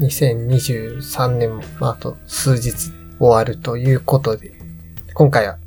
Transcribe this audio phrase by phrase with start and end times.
[0.00, 4.52] 2023年も、あ、と数日終わるということで、
[5.14, 5.58] 今回は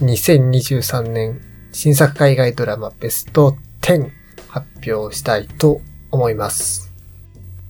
[0.00, 1.40] 2023年
[1.72, 4.10] 新作海外ドラマベスト10
[4.48, 6.92] 発表したいと思います。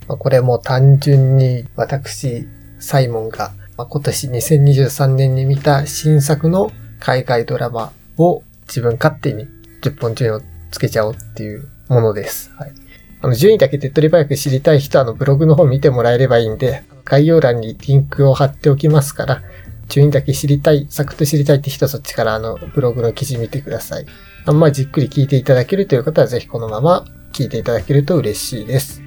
[0.07, 2.47] これも単純に私、
[2.79, 6.71] サイモンが、今年2023年に見た新作の
[7.01, 9.49] 海外ドラマを自分勝手に
[9.83, 12.53] 10本順位をつけちゃおうっていうものです。
[12.57, 12.84] はい。
[13.25, 19.43] あの、順位だけ手っ取り早く知りたい人は、あの、ブログの方見てもらえればいいんで、概要欄にリンクを貼っておきますから、
[19.89, 24.05] 順位だけ知りたい、サクッと知りたいって人はそっちからあの、ブログの記事見てください。
[24.45, 29.01] あんまじっくり聞いていただけるという方は、ぜひこのまま聞いていただけると嬉しいです。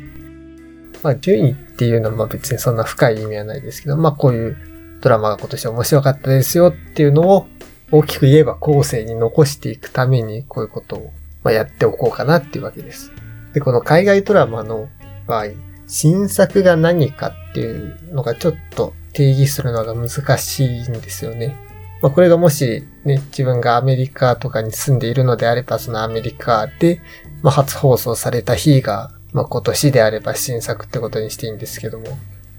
[1.04, 4.58] まあ、順位っていうのはまあ別にそんな深い意味はないですけど、まあこういう
[4.99, 7.46] ドラマが今年面白かったですよっていうのを
[7.91, 11.12] 大きく言えば後世に残していくためにこういうこと
[11.44, 13.12] をやっておこうかなっていうわけです。
[13.54, 14.90] で、この海外ドラマの
[15.28, 15.48] 場合、
[15.88, 21.55] 新作が何かっていうのがちょっと定義するのが難しいんですよね。
[22.02, 27.02] まあ、これがもしね、自分がアメリカとかに住んでいるのであれば、そのアメリカで、
[27.41, 32.05] まあ、初放送された日が、まあ、今年であれば新作ってことにしていいんですけども、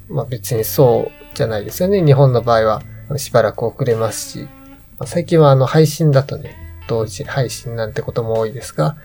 [0.08, 2.04] まあ、別にそうじゃないですよね。
[2.04, 2.82] 日本の場合は
[3.16, 4.48] しばらく遅れますし、
[4.98, 6.56] まあ、最近はあの配信だとね、
[6.88, 8.96] 同時配信なんてことも多いですが、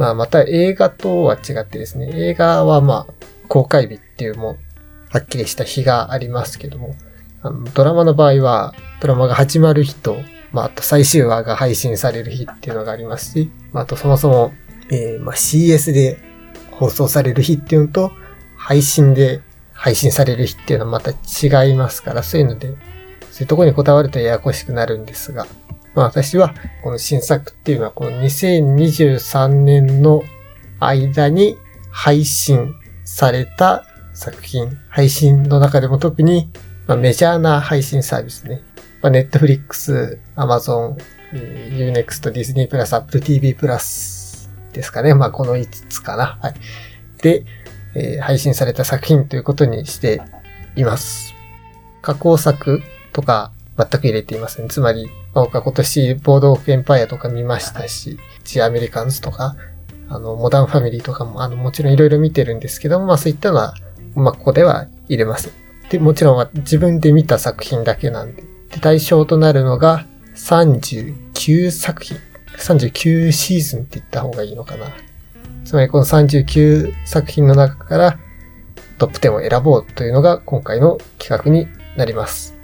[0.00, 3.14] まあまた映画とは違ってですね、映画はまあ
[3.48, 4.56] 公開日っていうも
[5.10, 6.94] はっきりした日がありますけども、
[7.42, 10.16] あのドラマの場合はドラマが始まる日と、
[10.52, 14.54] まああと最終話が配信される日っていうのがありますし、まああとそもそも、
[14.90, 16.16] えー、まあ CS で
[16.70, 18.10] 放送される日っていうのと、
[18.56, 19.42] 配信で
[19.74, 22.76] 配信される日っていうのはまた違いますから、そういうので、そう
[23.42, 25.46] いうとこにこだわるとややこしくなるんですが、
[25.94, 30.22] まあ私はこの新作っていうのはこの2023年の
[30.78, 31.56] 間に
[31.90, 32.74] 配信
[33.04, 36.50] された作品、配信の中でも特に、
[36.86, 38.62] まあ、メジャーな配信サービスね。
[39.02, 40.96] まあ、Netflix、Amazon、
[41.32, 45.14] Unext、Disney プラス、Apple TV プラスですかね。
[45.14, 46.38] まあこの5つかな。
[46.42, 46.54] はい。
[47.22, 47.44] で、
[47.94, 50.22] えー、配信された作品ということにして
[50.76, 51.34] います。
[52.02, 52.82] 加工作
[53.12, 54.68] とか全く入れていません。
[54.68, 59.56] つまり、僕は今年、ボードオークエンパイアとか見ましたし、ジアメリカンズとか、
[60.08, 63.74] あの、モダンファミリーとかも、あの、もちろんいろいろ見てるんですけども、まあそういったのは、
[64.14, 65.52] まあここでは入れません。
[65.88, 68.42] で、もちろん自分で見た作品だけなんで。
[68.42, 70.04] で、対象となるのが
[70.34, 72.18] 39作品。
[72.58, 74.86] 39シーズンって言った方がいいのかな。
[75.64, 78.18] つまりこの39作品の中から
[78.98, 82.56] トップ10を選ぼうというのが今回の企画になります。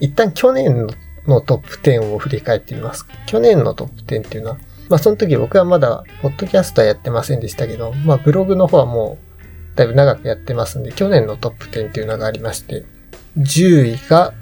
[0.00, 0.90] 一旦去年の
[1.28, 3.06] のトップ10を振り返ってみます。
[3.26, 4.58] 去年のトップ10っていうのは、
[4.88, 12.84] まあその時僕はまだ、ポッドキャストはやってませんでしたけど、まあブログの方はもう、だいぶ長くやってますんで、去年のトップ10っていうのがありまして、
[13.36, 14.32] 10位が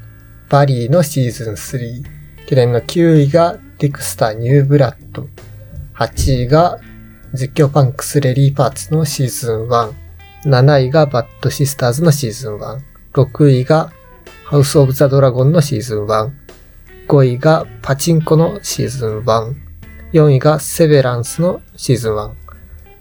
[0.48, 2.04] バリーのシーズン3、
[2.46, 5.28] 去年の9位がデクスターニューブラッド、
[5.94, 6.78] 8位が
[7.34, 9.92] 実況パンクスレリーパーツのシーズン1、
[10.44, 12.78] 7位がバッドシスターズのシーズン1、
[13.12, 13.90] 6位が
[14.44, 16.30] ハウス・オブ・ザ・ドラゴンのシーズン1、
[17.08, 19.54] 5位がパチンコのシーズン1、
[20.12, 22.32] 4位がセベランスのシーズン1、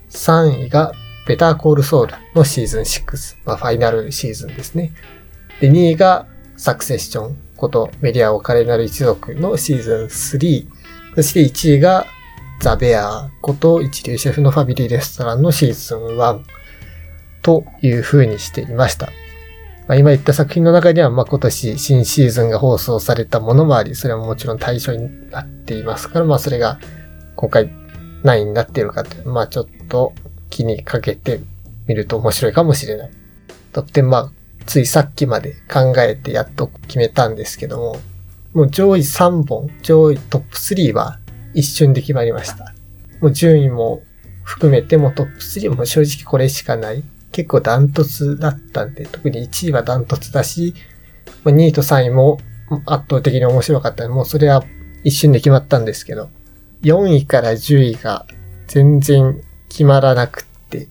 [0.10, 0.94] 3位が
[1.28, 4.94] ベターコールソウルのシーズン6、まあ、ファイナルシーズンですね。
[5.60, 10.68] で、2位がサクセッションことメディアオカレナル一族のシーズン3、
[11.16, 12.06] そして1位が
[12.62, 16.42] ザ・ベアこと一流シェフのファミリーレストランのシーズン1
[17.42, 19.10] という風にしていました。
[19.88, 26.80] まあ、今言った作品の中には、まあ、今年新シーズンが放送されたものもあり、それももちろん対象になっていますから、まあ、それが
[27.36, 27.70] 今回
[28.24, 30.14] 何位になっているかという、まあ、ちょっと
[30.50, 31.40] 気にかけて
[31.88, 33.12] みると面白いかもしれない。
[33.74, 34.32] とってまあ、
[34.66, 37.98] ついさっきまで考えてやっと決めたんですけども、
[38.54, 41.20] もう上位3本、上位トップ3は
[41.54, 42.74] 一瞬で決まりました。
[43.22, 44.02] もう順位も
[44.44, 47.04] 含めてもトップ3も正直これしかない。
[47.32, 50.74] 結構ダントツだったんで、特に1位はダントツだし、
[51.44, 52.40] 2位と3位も
[52.86, 54.64] 圧倒的に面白かったもうそれは
[55.04, 56.30] 一瞬で決まったんですけど、
[56.82, 58.26] 4位から10位が
[58.68, 60.88] 全然決まらなくって、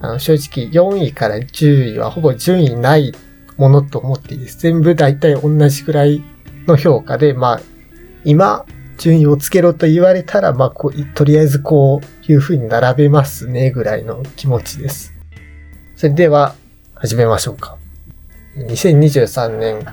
[0.00, 3.12] あの正直4位から10位はほぼ順位ない
[3.56, 4.58] ものと思っていいです。
[4.58, 6.22] 全部大体同じくらい
[6.66, 7.60] の評価で、まあ、
[8.24, 8.64] 今、
[8.98, 15.17] 順位をつけろと言われたら、まあ、こう、とりあえずこういう風に並べますね、ぐらいの気持ちです。
[15.98, 16.54] それでは、
[16.94, 17.76] 始めましょうか。
[18.56, 19.84] 2023年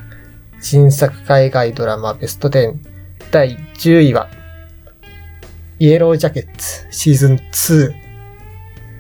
[0.62, 2.75] 新作海外ドラマベスト10
[3.31, 4.30] 第10位は、
[5.80, 7.96] イエロージャケッツシーズン2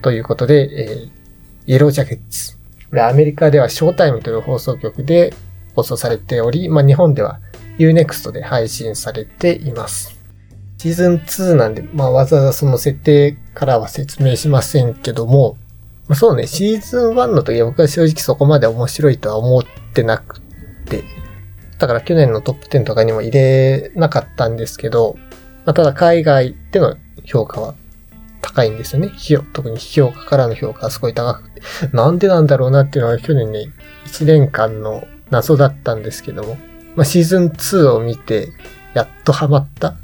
[0.01, 2.57] ということで、えー、イエロージャケッツ。
[2.89, 5.31] これアメリカではショータイムという放送局で
[5.75, 7.39] 放送されており、まあ日本では
[7.77, 10.19] Unext で配信されています。
[10.79, 15.59] シーズン2なんで、まあわざわざその設定からは説明しませんけども、
[16.07, 19.63] まあ、そうね、シーズン1の時は僕は正直そこまで面白いとは思っ
[19.93, 20.39] てなく
[20.85, 21.03] て、
[21.79, 25.17] だから去年のトップ10とかにも入れなかったんですけど、
[25.65, 27.75] まあ、ただ海外での評価は
[28.41, 29.11] 高いんですよね。
[29.53, 31.61] 特に評価からの評価がすごい高くて。
[31.91, 33.71] なんでなんだろうなっていうのは去年ね、
[34.05, 36.57] 1年間の謎だったんですけども、
[36.95, 38.49] まあ、シーズン2を見て、
[38.93, 39.95] やっとハマった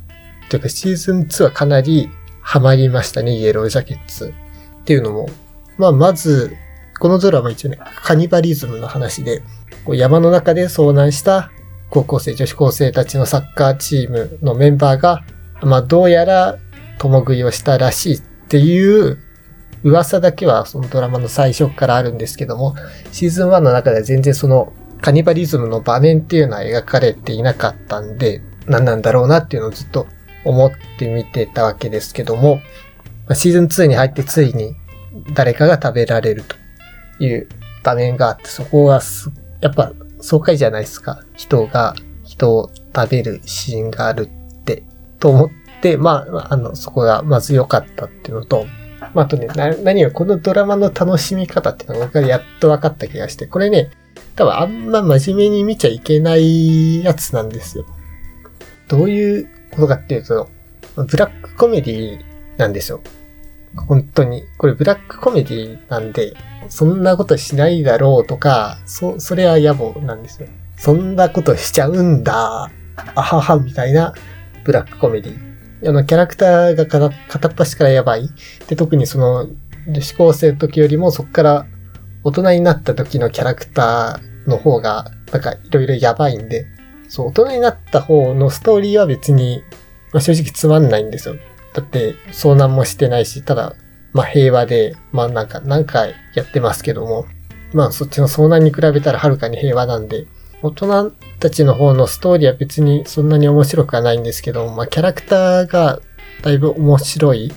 [0.49, 2.09] というかシーズン2はかなり
[2.41, 4.33] ハマりましたね、イエロージャケッツ。
[4.81, 5.29] っていうのも、
[5.77, 6.55] まあ、まず、
[6.99, 9.41] このドラマ一応ね、カニバリズムの話で、
[9.85, 11.51] こう山の中で遭難した
[11.89, 15.23] 高校生、女子高生たちのサッカーチームのメンバーが、
[15.61, 16.57] まあ、どうやら
[16.99, 19.17] 共食いをしたらしいっていう
[19.83, 22.75] 噂だけはそのドラマの最初からあるんですけども、
[23.11, 30.05] シーズン1の中では全然そのカニバリズムの場面っていうのは描かれていなかったんで、何なんだろうなっていうのをずっと
[30.45, 32.61] 思って見てたわけですけども、
[33.33, 34.75] シーズン2に入ってついに
[35.33, 36.55] 誰かが食べられると
[37.23, 37.47] いう
[37.83, 39.31] 場面があって、そこがす、
[39.61, 41.23] やっぱ爽快じゃないですか。
[41.35, 44.83] 人が人を食べるシーンがあるって、
[45.19, 45.49] と思っ
[45.81, 48.65] て、まあ、あの、そこがまず良かったっていうのと、
[49.13, 49.47] まあ、あとね、
[49.83, 53.91] 何よ、このドラマの楽しみ方っていうのが僕はやっと分かった気がして、これね、
[54.35, 57.85] 多分あんま真面目に見ちゃいけないやつなんですよ。
[58.87, 60.49] どういうことかっていうと、
[60.95, 62.19] ブラックコメディ
[62.57, 63.01] なんですよ。
[63.75, 64.43] 本当に。
[64.57, 66.33] これブラックコメディなんで、
[66.69, 70.47] そんなことしないだろうとか、そ、それは野暮なんですよ。
[70.77, 72.69] そんなことしちゃうんだ。
[73.15, 74.13] あはは、みたいな
[74.63, 75.89] ブラックコメディ。
[75.89, 78.29] あの、キャラクターが片っ端からやばい。
[78.67, 79.47] で、特にその、
[79.87, 81.65] 女子高生の時よりもそっから
[82.23, 86.67] 大人になった時のキャラクターの方が、なんかいろいろやばいんで、
[87.07, 89.63] そう、大人になった方のストーリーは別に、
[90.13, 91.35] まあ、正直つまんないんですよ。
[91.73, 93.75] だって、遭難もしてないし、ただ、
[94.13, 97.25] まあ平和で、まあなんか何回やってますけども、
[97.73, 100.27] まあそっちの遭難に比べたらはるかに平和なんで、
[100.61, 105.99] 大人たちの方のストーリーは別にそんなに面白くはないんですけど、まあキャラクターが
[106.43, 107.51] だいぶ面白い、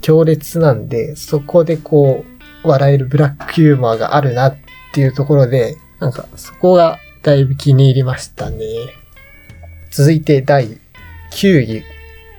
[0.00, 2.24] 強烈なんで、そこでこ
[2.64, 4.56] う、笑えるブラックユーモアがあるなっ
[4.92, 8.66] ていうところで、なんかそこがだいぶ気に入りましたね。
[9.90, 10.78] 続いて第
[11.32, 11.82] 9位。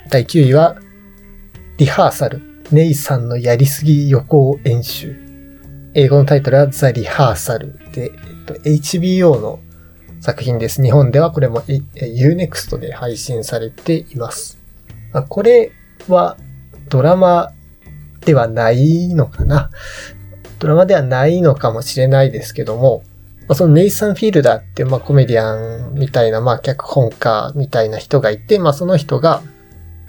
[0.10, 0.77] 第9位は、
[1.81, 2.44] リハーサル。
[2.72, 5.16] ネイさんのやりすぎ予行演習。
[5.95, 9.60] 英語のタイトルはザ・リハーサルで、えっと、HBO の
[10.19, 10.83] 作品です。
[10.83, 14.60] 日本ではこれも Unext で配信されています。
[15.12, 15.72] あこれ
[16.07, 16.38] は
[16.88, 17.51] ドラマ
[18.27, 19.72] ではないのかな
[20.60, 23.01] ドラマではないのかもしれないですけども、
[23.48, 25.56] まあ、そのネイサン・フィールダーって、まあ、コメディア
[25.88, 29.42] ンみたいな、まあ、脚本家みたいな人がいて、まあ、その人が、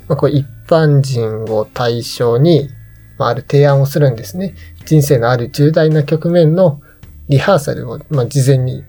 [0.09, 2.71] まあ、こう一般人を対象に、
[3.19, 4.55] まあ、ある提案をするんですね。
[4.85, 6.81] 人生のある重大な局面の
[7.29, 8.85] リハーサルを、まあ、事前に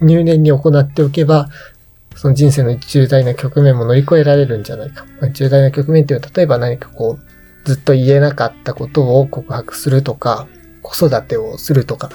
[0.00, 1.48] 入念に行っておけば、
[2.14, 5.04] その人生の重大な局面も乗り越えられるんじゃないか。
[5.20, 10.46] まあ、重大な局面っていうのは、例えば何かこう、ずっと言えなかったことを告白するとか、
[10.82, 12.10] 子育てをするとか、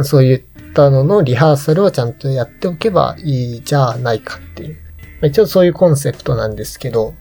[0.00, 0.42] そういっ
[0.74, 4.74] たののリハーサルをちゃんとやっておけばいいじゃないかっていう。
[4.74, 4.78] ま
[5.22, 7.14] あ、一応そういうコンセプトなんですけど、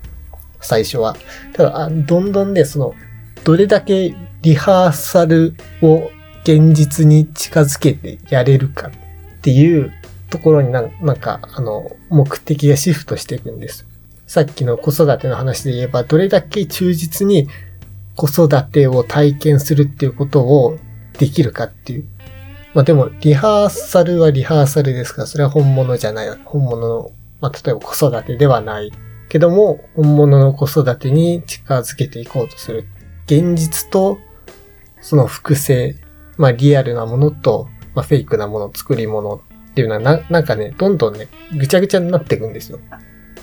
[0.62, 1.16] 最初は。
[1.54, 2.94] ただ、どんどんね、その、
[3.44, 6.10] どれだけリハーサルを
[6.44, 8.92] 現実に近づけてやれるかっ
[9.42, 9.92] ていう
[10.30, 13.86] ところになんか、あの、目的がシフトしていくんです。
[14.28, 17.48] さっきの子育ての話で言えば、どれだけ忠実に
[18.16, 20.78] 子育てを体験するっていうことを
[21.18, 22.06] できるかっていう。
[22.74, 26.30] まあでも、リハーサルはリハーサルですから、それは本物じゃない。
[26.46, 28.92] 本物の、まあ例えば子育てではない
[29.32, 32.84] けども、本物の子育てに近づけていこうとする。
[33.28, 34.20] 現実と、
[35.00, 35.96] その複製、
[36.36, 42.80] まあリアルなものと、まあフェイクなもの、作り物っていうのはな、なんかね、どんどんね、ぐちゃぐちゃになっていくんですよ。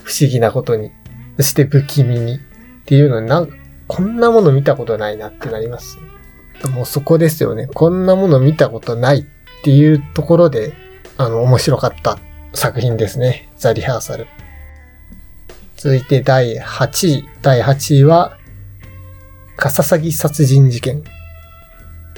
[0.05, 0.93] 不思議なことに。
[1.39, 2.35] そして不気味に。
[2.35, 2.39] っ
[2.85, 3.49] ていうのになん
[3.87, 5.99] こんなもの見たことないなってなります。
[6.75, 7.67] もうそこですよね。
[7.67, 9.25] こんなもの見たことないっ
[9.63, 10.75] ていうところで、
[11.17, 12.19] あの、面白かった
[12.53, 13.49] 作品ですね。
[13.57, 14.27] ザ・リハーサル。
[15.79, 17.29] 続いて第8位。
[17.41, 18.37] 第8位は、
[19.57, 21.03] カササギ殺人事件。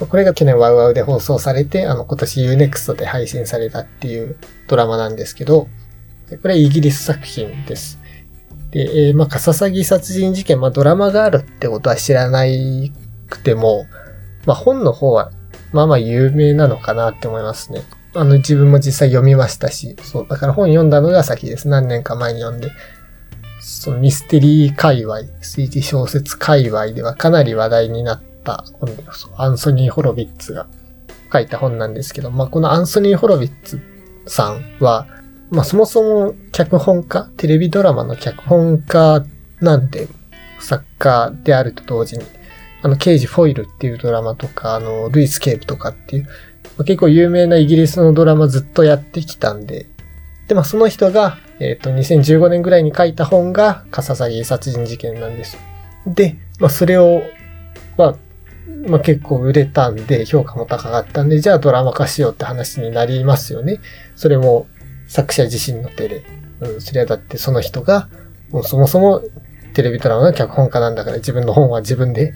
[0.08, 4.36] これが去年ワウワウで放送されて、あの、今年 Unext で配信されたっていう
[4.66, 5.68] ドラマなんですけど、
[6.30, 8.00] これはイギリス作品です。
[8.70, 12.44] で、えー、まあ、カササギ殺人事件、まあ、ドラマがあるってことは知らな
[13.28, 13.86] くても、
[14.46, 15.32] まあ、本の方は
[15.72, 17.82] まあまあ有名なのかなって思いますね。
[18.14, 21.68] あの、自分も実際読みましたし、そう、だから本読んだのが先です。
[21.68, 22.70] 何年か前に読んで。
[23.60, 29.04] そのミステリー界隈、推理小説界隈ではかなり話題になった本で、
[29.36, 30.66] アンソニー・ホロビッツが
[31.32, 33.80] 書いた本なんですけど、まあ、このアンソニー・ホロビッツ
[34.26, 35.06] さんは、
[35.50, 39.24] まあ、そもそも脚本家、テレビドラマの脚本家
[39.60, 40.08] なんで、
[40.60, 42.24] 作家であると同時に、
[42.82, 46.30] あの、刑事フォイルっていうドラマとか、あの、ルイス・ケープとかっていう、ま
[46.78, 49.86] あ、結構有名なイギリスのドラマずっとやってきたんで、
[50.48, 55.58] で、まあ、その人が、えっ、ー、と、2015年ぐらいに書いた本が、カササギ殺人事件なんです。
[56.06, 57.22] で、まあ、それを、
[57.96, 58.14] まあ、
[58.88, 63.80] まあ、結構売れたんで、評価も高かったんで、じゃあドラマ化しようって話になりますよね。
[64.16, 64.66] それも
[65.06, 66.22] 作者自身の手で。
[66.60, 68.08] うん、それはだってその人が、
[68.50, 69.22] もうそもそも
[69.74, 72.34] テレビドラマの脚本家なんだから自分の本は自分で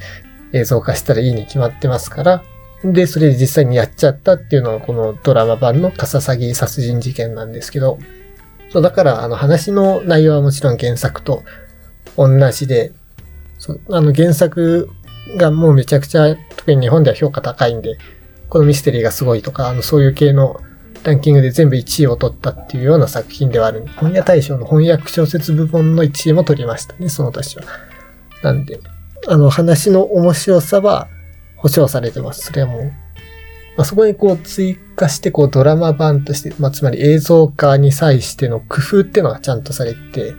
[0.52, 2.42] 映像化したらいいに決まってますから、
[2.84, 7.98] で、それで実際にやっちゃったっていうのがこのドラマ版のカササギ殺人事件なんですけど、
[8.74, 11.44] そう、だからあの話の内容はもちろん原作と
[12.16, 12.92] 同じで、
[13.56, 14.90] そあの原作
[15.36, 17.98] がもうめちゃくちゃ、特に日本では評価高いんで、
[18.48, 20.60] このミステリーがすごいとか、あの、そういう系の
[21.04, 23.86] ランキングで全部1位を取ったっていうような作品ではある。
[23.94, 27.62] 本屋大賞の翻訳小説部門の1位も取りましたね、その年は。
[28.42, 28.80] なんで、
[29.28, 31.06] あの、話の面白さは
[31.54, 32.46] 保証されてます。
[32.46, 33.03] それはもう。
[33.76, 40.32] まあ、そこにこう追加してこうドラマ版として、まあ、つまり映像化に際しての工夫っていうのがちゃんとされて、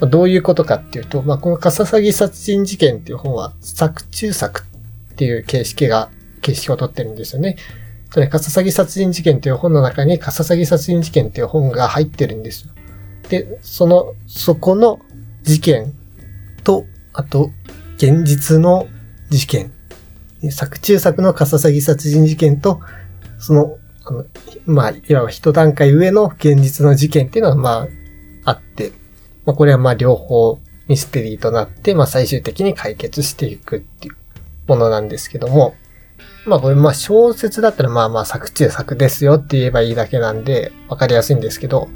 [0.00, 4.62] まあどういうことかっていうと、まあ、このカササギ殺人事件っていう本は作中作
[5.12, 6.10] っていう形式が、
[6.40, 7.56] 形式をとってるんですよね。
[8.10, 12.72] それ、カササギ殺人事件っていう本の中にカササギ殺人事件っていう本が入ってるんですよ。
[13.28, 15.00] で、その、そこの
[15.42, 15.92] 事件
[16.64, 17.50] と、あと、
[17.96, 18.86] 現実の
[19.30, 19.72] 事件。
[20.50, 22.80] 作中作のカササギ殺人事件と、
[23.38, 24.24] その、あの
[24.66, 27.88] まあ、いわば一段階上の現実の事件っていうのは、ま
[28.44, 28.92] あ、あって、
[29.44, 34.14] まあ、これはまあ両方ミステリーとなって、まあ最終的に解決していくっていう
[34.66, 35.74] ものなんですけども、
[36.46, 41.88] まあこれまあ小説だったらまあまあ作中作ですよって言えばいいだけなんでわかりやすいんですけど、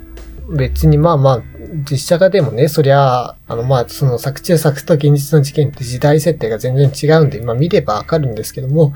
[0.53, 1.43] 別にまあまあ
[1.91, 8.91] 実写化でもね、そりゃ、ああのまあその作中作と現実の事件って時代設定が全然違うんで、まあ見ればわかるんですけども、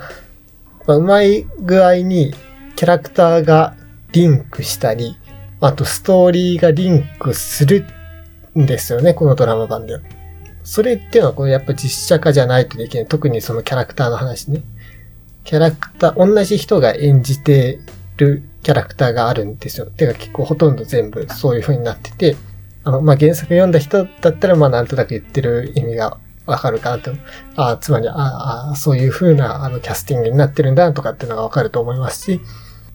[0.87, 2.35] まあうまい具合に
[2.77, 3.75] キャラクターが
[4.13, 5.17] リンクしたり、
[5.61, 7.87] あとストーリーがリンクする
[8.59, 10.01] んですよね、このドラマ版では。
[10.63, 13.07] それっていうのは、これやっぱ実写化じゃないとできない。
[13.07, 14.63] 特にそのキャラクターの話ね。
[15.45, 17.79] キャラクター、同じ人が演じて
[18.17, 19.87] るキャラクターがあるんですよ。
[19.87, 22.37] てか結構ほとんど全部そういう風になってて、
[22.83, 27.13] あの、まあ、原作読んだ人だったら、まあ、なんとなく言ってる意味がわかるかなと。
[27.55, 32.41] ああ、つまり、ああ、そういう風な、あの、キャスティングになってるんだとかっていうのがわかると思いますし、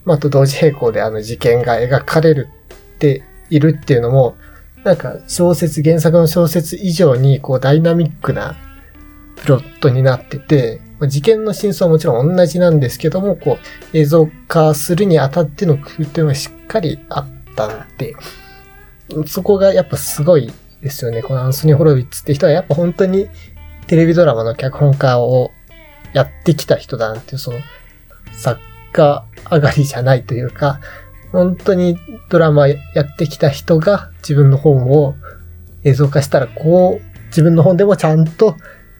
[0.03, 2.49] まあ、と同時並行であの事件が描かれる
[2.95, 4.35] っているっていうのも、
[4.83, 8.57] なんか小説、原作の小説以上にこうダイナミックな
[9.37, 13.57] プロットになってて、ま事件の真相はもちろん同じなんですけども、こ
[13.93, 18.15] う映像化するにあたっての工夫っていうのはしっかりあったんで、
[19.25, 21.23] そこがやっぱすごいですよね。
[21.23, 23.27] このアンソニー・ホロビッツって人はやっぱ本当に
[23.87, 25.51] テレビドラマの脚本家を
[26.13, 27.57] やってきた人だなっていう、その
[28.31, 28.61] 作
[28.93, 30.79] 家上がりじゃないというか、
[31.31, 31.97] 本当に
[32.29, 35.15] ドラマやってきた人が自分の本を
[35.83, 38.55] 映像化したら、こう、自分の本でもちゃんと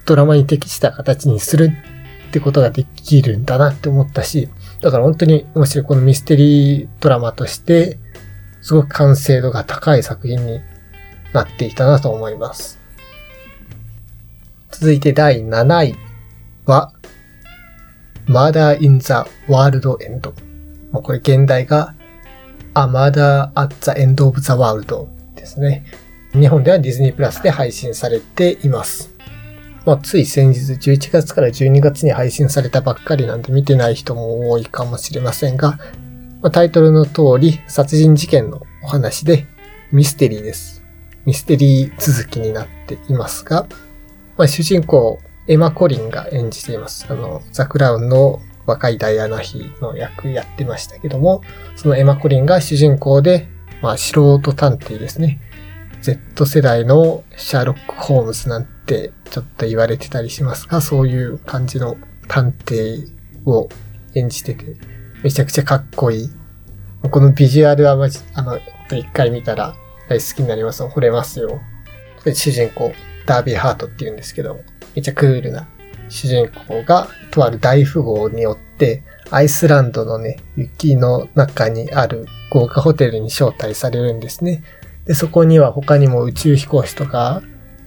[0.05, 1.72] ドラマに適した形にする
[2.29, 4.50] ってことができるんだなって思ったし、
[4.81, 7.98] だから本当に面白いこのミステリードラマとして、
[8.62, 10.62] すごく完成度が高い作品に
[11.34, 12.79] なっていたなと思います。
[14.72, 15.96] 続いて第7位
[16.65, 16.93] は、
[18.27, 19.13] Murder in the
[19.48, 20.34] World End。
[20.93, 21.93] これ現代が
[22.75, 25.86] A Murder at the End of the World ですね。
[26.34, 29.10] 日本ではディズニープラスで配信されています。
[29.85, 35.79] まあ、つい先日11月から12月に配信されたばっかりなんで見てない人も多いかもしれませんが、
[36.41, 39.47] まあ、タイトルの通り殺人事件のお話で
[39.91, 40.83] ミステリーです。
[41.25, 43.67] ミステリー続きになっていますが、
[44.38, 47.05] まあ、主人公エマ・コリンが演じています。
[47.09, 51.41] あの、ザ・クラウンの若いダイアナ妃の役やってましたけども、
[51.75, 53.47] そのエマ・コリンが主人公で、
[53.81, 55.39] まあ素人探偵ですね。
[56.01, 58.80] Z 世代のシャーロック・ホームズなんて
[59.29, 63.07] ちょっと言われてたりしますが、そういう感じの探偵
[63.45, 63.69] を
[64.15, 64.75] 演じてて、
[65.24, 66.29] めちゃくちゃかっこいい。
[67.10, 68.60] このビジュアルはまじ、あの、
[68.91, 69.75] 一回見たら
[70.10, 70.83] 大好きになります。
[70.83, 71.60] 惚れますよ。
[72.33, 72.93] 主人公、
[73.25, 74.60] ダービーハートって言うんですけど、
[74.95, 75.67] めちゃクールな
[76.10, 84.63] 主人公がとある大富豪によっで、アイスランドのね、雪の中にある豪華ホテルに招待されるんですね。
[85.05, 87.43] で、そこには他にも宇宙飛行士とか、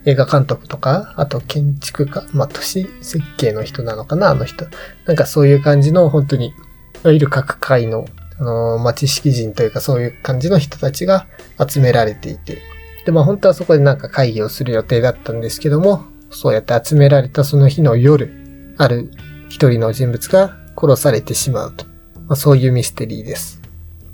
[0.06, 4.66] 映画監督とか、あと建築家、まあ、都市設計の人なのかな、あの人。
[5.06, 6.52] なんかそういう感じの、本当に、い
[7.02, 8.06] わゆる各界の、
[8.38, 11.26] あのー、まあ、知識人というかそういう感じの人たちが
[11.66, 12.58] 集められていて。
[13.06, 19.10] で、まあ、本当はそこでなんか会議をする予定だったんですけども、そうやって集められたその日の夜、ある
[19.48, 21.86] 一人の人物が殺されてしまうと。
[22.26, 23.60] まあ、そういうミステリーです。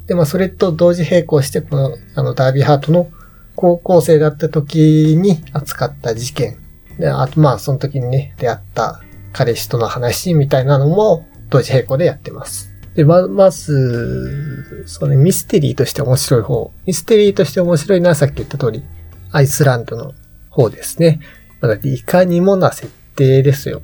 [0.07, 3.11] で、まあ、それと同時並行して、この、あの、ダービーハートの
[3.61, 6.57] 高校生だった時に扱った事件。
[6.99, 9.03] で、あと、まあ、その時にね、出会った
[9.35, 12.71] 彼氏との話みたいなのも同時並行でやってます。
[12.95, 16.73] で、ま、まず、そのミステリーとして面白い方。
[16.87, 18.83] ミステリーとして面白いのはさっき言った通り、
[19.31, 20.15] アイスランドの
[20.49, 21.21] 方ですね。
[21.61, 23.83] まだいかにもな設定ですよ。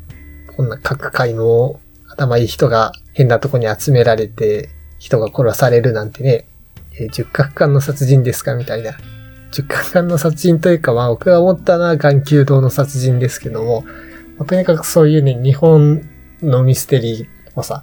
[0.56, 6.46] こんな各界の頭いい人が変なとこに集められて、人が殺されるなんてね、
[6.98, 8.96] えー、十角館の殺人ですかみたいな。
[9.56, 13.84] 十角館の殺人というか、まあ僕が思ったのは眼球堂の殺人ですけども、
[14.36, 16.02] まあ、とにかくそういうね、日本
[16.42, 17.82] のミステリーをさ、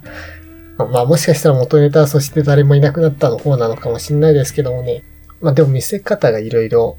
[0.78, 5.02] まあもしかしたら元ネタそして誰もいなくなったの方なのかもしれないですけどもね。
[5.40, 6.96] まあでも見せ方がいろいろ、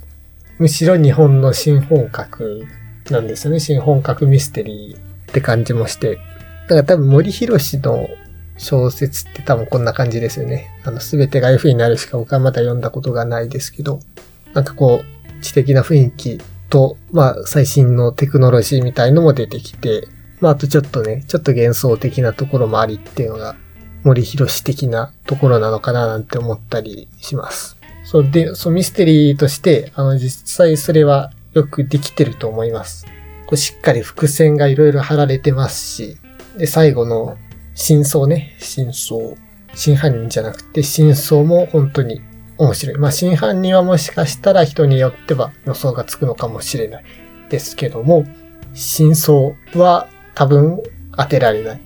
[0.60, 2.66] むしろ日本の新本格
[3.10, 3.62] なんですよね。
[3.62, 6.16] 新本格ミステリーって感じもして。
[6.68, 8.10] だから多分森博の
[8.58, 10.70] 小説って多分こんな感じですよね。
[10.84, 14.00] あの、すべてが F になるしか僕はまだ読んだことがないですけど、
[14.56, 20.08] なんかこう、知的な雰囲気と、まあ、最新のテクノロジーみたいのも出てきて、
[20.40, 23.56] まあ、あとちょっとね、ちょっと幻想的なところもありっていうのが、
[24.04, 27.78] 森博的なところなのかななんて思ったりします。
[28.04, 33.06] そうで、そうミステリーとして、あの、実際それはよくできてると思います。
[33.48, 36.18] こうしっかり伏線がいろいろ貼られてますし、
[36.58, 37.38] で、最後の
[37.74, 39.36] 真相ね、真相。
[39.76, 42.22] 真犯人じゃなくて真相も本当に
[42.58, 42.98] 面白い。
[42.98, 47.04] まあ、真犯人はもしかしたら人によっては予想がつくのかもしれない
[47.50, 48.26] ですけども、
[48.74, 50.82] 真相は多分
[51.18, 51.82] 当てられない。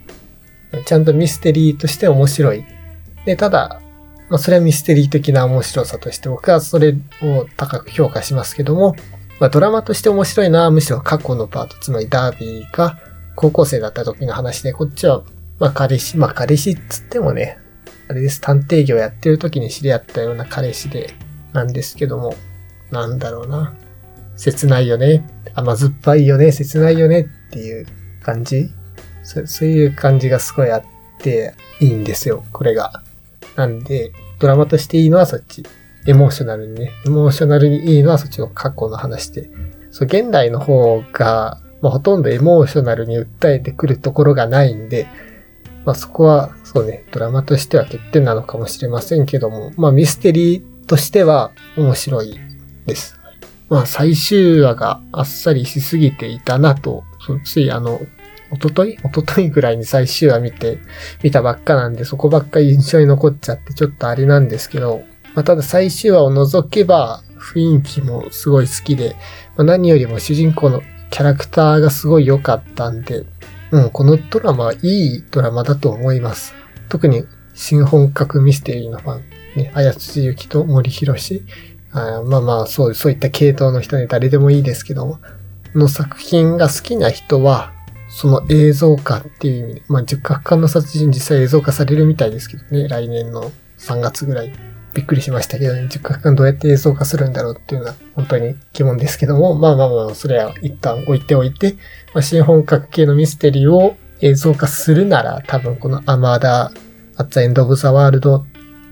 [0.85, 2.65] ちゃんとミステリーとして面白い。
[3.25, 3.81] で、ただ、
[4.29, 8.95] まあ、それはミステリー的な面白さとして僕はそれを高く評価しますけども、
[9.39, 12.99] まあ、ドラマとして面白いのはむしろ過去のパート、つまりダービーが
[13.35, 15.23] 高校生だった時の話で、こっちは、
[15.59, 17.57] まあ彼氏、まあ彼氏っつってもね、
[18.09, 21.13] あれです、探偵業やってる時に知り合ったような彼氏で、
[21.53, 22.33] なんですけども、
[22.89, 23.75] なんだろうな。
[24.35, 25.29] 切ないよね。
[25.53, 26.51] 甘酸っぱいよね。
[26.51, 27.85] 切ないよねっていう
[28.23, 28.71] 感じ
[29.23, 30.83] そそういう感じがすごいあっ
[31.19, 33.03] て、いいんですよ、これが。
[33.55, 35.63] なんで、ドラマとしていいのはそっち。
[36.07, 36.91] エモーショナルにね。
[37.05, 39.51] エモーショナルにいいのはそっちの過去の話で。
[39.91, 45.07] そう、現代の方が、まあ、ほとんどエモーショナルに訴えてくるところがないんで、
[45.85, 52.39] まあ、そこは、そうね、ドラマとしては欠点なのかもしれませんけども、まあ、ミステリーとしては面白い
[52.85, 53.19] です。
[53.69, 57.03] まあ、最終話があっさりしすぎていたなと、
[57.45, 58.01] ついあの、
[58.51, 60.79] おとといおとといぐらいに最終話見て、
[61.23, 65.03] 見たばっかなんで、そこばっかり印象に残っちゃってちょっとあれなんですけど、
[65.35, 69.15] まあ、ただ最終話を除けば、雰囲気もすごい好きで、
[69.55, 73.23] まあ、何よりも主人公のキャラクターがすごい良かったんで、
[73.71, 76.53] うん、このドラマはいいドラマだと思います。
[76.89, 79.23] 特に新本格ミステリーのファン、
[79.55, 81.43] ね、綾辻ゆきと森博士、
[81.91, 85.19] あまあまあそう、そういった系統の人に誰でもいいですけども、
[85.75, 87.73] の作品が好きな人は、
[88.09, 94.68] その映像化っていう意味で、まあ十角館の殺人実際映像化されるみたいですけどね、来年の3月ぐらい。
[94.93, 101.73] びっくりしましたけどね、十角館どうやって映像化するんだろうっていうのは本当に疑問ですけども、まあまあまあ、それは一旦置いておいて、
[102.13, 106.71] まあ、新本格系のミステリーを映像化するなら、多分このアマーダ・
[107.15, 108.45] アッツ・エンド・オブ・ザ・ワールド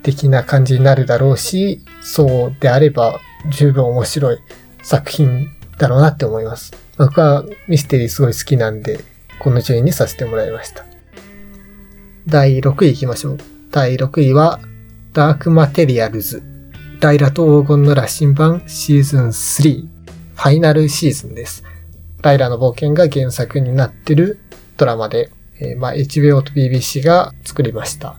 [0.03, 4.37] 的な感じになるだろうし、そうであれば十分面白い
[4.83, 6.73] 作品だろうなって思います。
[6.97, 8.99] 僕はミステリーすごい好きなんで、
[9.39, 10.85] この順位にさせてもらいました。
[12.27, 13.37] 第6位行きましょう。
[13.71, 14.59] 第6位は、
[15.17, 16.43] ダークマテリアルズ。
[16.99, 19.87] ダイラと黄金の羅針盤シーズン3。
[20.35, 21.63] ファイナルシーズンです。
[22.21, 24.37] ライラの冒険が原作になってる
[24.77, 28.15] ドラマで、えー、まあ HBO と BBC が作りました。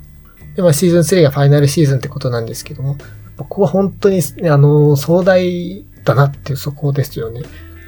[0.56, 2.96] で、まあシーズン3がファイナルシーズンってことなんですけども、
[3.36, 7.42] ここは本当に、ね、あの、壮大だなっていうそこですよね。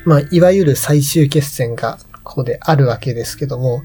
[0.04, 3.82] まあ、いわゆる最終決戦がここであるわけですけども、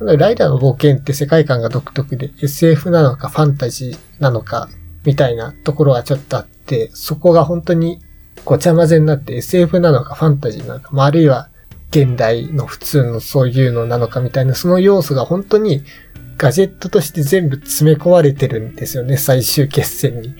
[0.00, 4.68] ライダーの冒険って世界観が独特で SF なのかファンタジーなのか
[5.04, 8.00] みたいなところはちょっとあって、そこが本当に
[8.44, 11.48] ごちゃ混ぜになって SF なのかファンタジーなのか、まあ、あるいは
[11.90, 15.82] 現代の普通のそういうのなのかみたいな、その要素が本当に
[16.36, 20.28] ガジェットとして全部詰め込まれてるんですよね、最終決戦に。
[20.28, 20.32] っ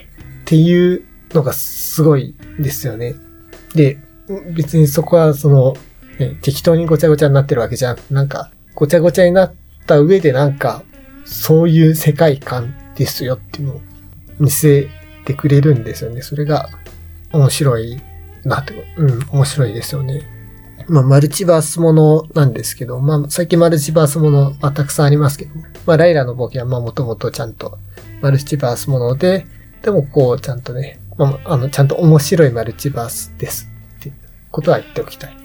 [0.44, 1.03] ていう
[1.35, 3.14] のがすごいですよね。
[3.75, 3.99] で、
[4.55, 5.75] 別にそこはその、
[6.18, 7.99] ね、適当にごちゃごちゃになってるわけじゃん。
[8.11, 9.55] なんか、ごちゃごちゃになっ
[9.88, 10.85] た上でなんか、
[11.25, 13.81] そういう世界観ですよっていうのを
[14.38, 14.88] 見せ
[15.25, 16.23] てくれるんですよね。
[16.23, 16.69] それが
[17.33, 18.01] 面白い
[18.45, 20.23] なって、うん、面白いですよね。
[20.87, 25.51] まあ、マルチバースものなんですけど、まあ、最近マルチバースものはたくさんありますけど、
[25.85, 27.79] まあ、ライラの冒険はまあ、もともとちゃんと
[28.23, 29.45] マルチバースもので、
[29.83, 33.69] でもこう、ちゃんとね、まあ、あの、ちゃんと面白いマルチバースです。
[33.99, 34.12] って
[34.53, 35.37] ことは言っておきたい。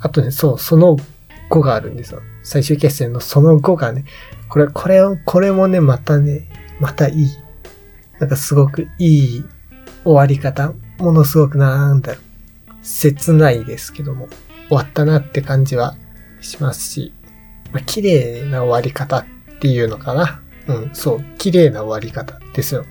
[0.00, 0.96] あとね、そう、その
[1.48, 2.20] 後があるんですよ。
[2.50, 4.04] 最終決戦のその後がね、
[4.48, 6.48] これ、これ、これもね、またね、
[6.80, 7.28] またいい。
[8.18, 9.44] なんかすごくいい
[10.02, 10.72] 終わり方。
[10.98, 12.74] ものすごくなんだろう。
[12.82, 14.28] 切ないですけども、
[14.66, 15.94] 終わったなって感じは
[16.40, 17.14] しますし、
[17.70, 19.26] まあ、綺麗な終わり方っ
[19.60, 20.42] ていうのかな。
[20.66, 22.84] うん、そう、綺麗な終わり方ですよ。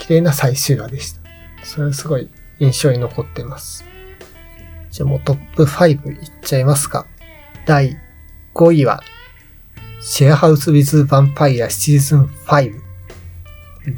[0.00, 1.20] 綺麗な最終話でした。
[1.62, 3.84] それはすごい印象に残ってます。
[4.90, 7.06] じゃあもうトップ5いっちゃいますか。
[7.66, 7.96] 第
[8.56, 9.02] 5位は、
[10.00, 12.72] シェアハウスウィズ・ヴァンパイアシーズン5。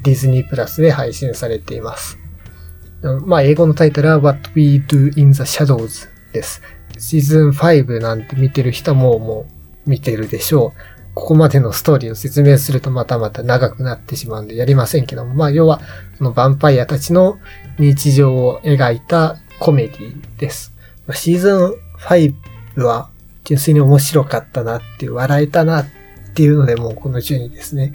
[0.03, 2.19] ディズニープラスで配信されています。
[3.25, 6.61] まあ、英語のタイトルは What We Do in the Shadows です。
[6.99, 9.47] シーズン5なんて見てる人もも
[9.87, 10.81] う見てるでしょう。
[11.15, 15.81] ここまでのストーリーを説明するとまたまた長くなってしまうんでやりませんけども、まあ、要は、
[16.17, 17.39] そのヴァンパイアたちの
[17.79, 20.73] 日常を描いたコメディです。
[21.13, 22.35] シーズン5
[22.83, 23.11] は
[23.49, 25.87] 純粋に面白かったなっていう、笑えたなっ
[26.35, 27.95] ていうのでもうこの順位ですね。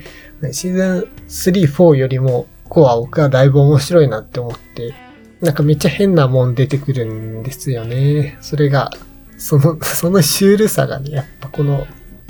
[0.51, 4.95] シーズン3、4よりも5は僕はだいぶ面白いなって思って、
[5.41, 8.35] なんかめっちゃ変なもん出てくるんですよね。
[8.41, 8.89] それが、
[9.37, 11.85] その、そのシュールさがね、やっぱこの、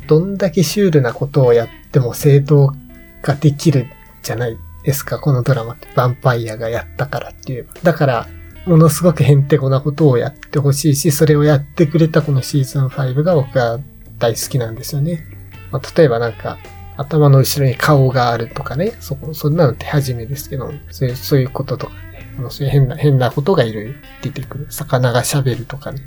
[0.07, 2.73] どんだけシュールなことをやっても正当
[3.21, 3.87] 化できる
[4.21, 5.87] じゃないですか、このドラマって。
[5.87, 7.67] ヴァンパイアがやったからっていう。
[7.83, 8.27] だから、
[8.65, 13.79] ものすごくヘンテコなことをやってほしいし、それをやってくれたこのシーズン5が僕は
[14.19, 15.25] 大好きなんですよね。
[15.71, 16.57] まあ、例えばなんか、
[16.95, 24.67] 頭の後ろに顔があるとかね、そこ、そんなの手始めですけど、そういう、そういうこととかね、あのそういう変な、変なことがいる、出てくる。
[24.69, 26.01] 魚が喋るとかね、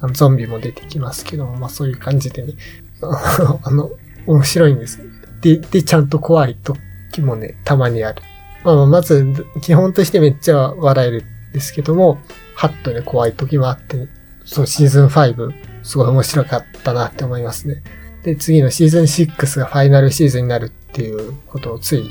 [0.00, 2.52] あのゾンビも出てきますけども、まあそういう感じでね、
[3.02, 3.90] あの、
[4.26, 5.00] 面白いんです。
[5.40, 8.22] で、で、ちゃんと怖い時もね、たまにある。
[8.64, 11.24] まあ、まず、基本としてめっちゃ笑える
[11.56, 12.18] ですけども、
[12.54, 14.08] ハッとね、怖い時もあって、
[14.44, 17.82] そう、シーズン5、すごい面白かったなって思いますね。
[18.24, 22.10] で、次のシーズン6がファイナルシーズンになるっていうことをつい、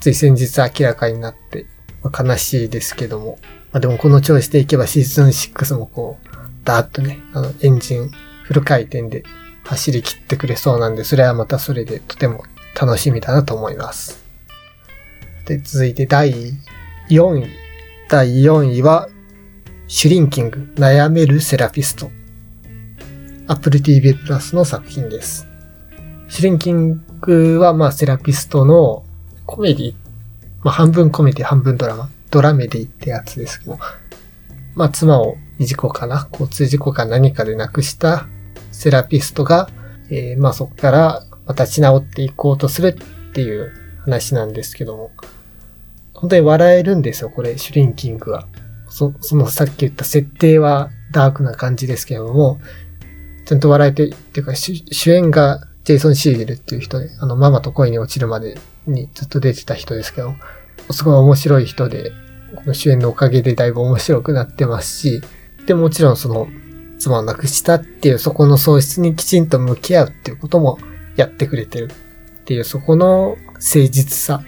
[0.00, 1.64] つい先日明らかになって、
[2.02, 3.38] まあ、悲しいですけども、
[3.72, 6.28] まあ、でもこの調子でいけばシーズン6もこう、
[6.64, 8.10] ダーッとね、あの、エンジン
[8.42, 9.22] フル回転で
[9.64, 12.44] 走り切ってくれそうなんで、それはまたそれでとても
[12.78, 14.22] 楽しみだなと思います。
[15.46, 16.52] で、続いて第
[17.08, 17.61] 4位。
[18.12, 19.08] 第4位は、
[19.88, 22.10] シュリンキング、悩めるセラピスト。
[23.46, 25.48] Apple TV プラスの作品です。
[26.28, 29.02] シュリンキングは、まあ、セラピストの
[29.46, 29.94] コメディ、
[30.62, 33.78] まあ、半分コメディ、半分ドラマ、ドラメディってやつですけど、
[34.74, 38.26] まあ、妻を事故かな、交通事故か何かで亡くした
[38.72, 39.70] セラピストが、
[40.10, 43.72] えー、まあ、そこから立ち直っていこうとするっていう
[44.02, 45.12] 話なんですけども、
[46.22, 48.46] 本当に笑えるんですよ、これ、シュリンキングは。
[48.88, 52.60] そ、そのさっき言った設定はダークな感じですけども、
[53.44, 58.56] ちゃんと笑えて、っていうか主演がジェイソン・シーゲルっていう人で、あの、ママと恋に落ちるまで
[58.86, 60.36] にずっと出てた人ですけど、
[60.92, 62.12] すごい面白い人で、
[62.54, 65.22] この主演のおかげでだいぶ面白くなってますし、
[65.66, 66.46] で、もちろんその、
[67.00, 70.78] 妻を亡くしたっていうそこの喪失にきちんと向き合うっていうことも
[71.16, 74.44] やってくれてるっていうそこの誠実さ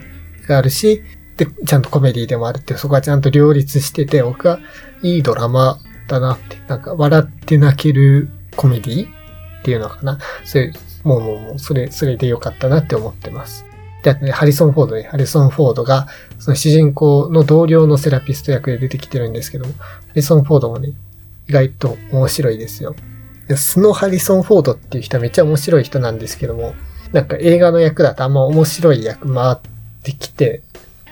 [0.46, 1.02] があるし、
[1.36, 4.60] で、ちゃんとコメディでもあるっていう、そこはちゃんと両立してて、僕は
[5.02, 10.18] いいドラマだなって、なんか笑って泣けるコメディっていうのかな。
[10.44, 13.66] それ、もうもうもう、それ、それでよかったなって思ってます。
[14.02, 16.06] で、あとね、ハリソン・フォードね、ハリソン・フォードが、
[16.38, 20.92] その主人公の同僚のセラピスト役で出てきてるんですけども、ハリソン・フォードもね、
[21.48, 22.94] 意外と面白いですよ。
[23.56, 26.74] スノ・ハリソン・フォードっていう人はめっちゃ面白い人なんですけども、
[27.12, 29.56] なんか映画の役だとあんま面白い役回っ
[30.02, 30.62] てきて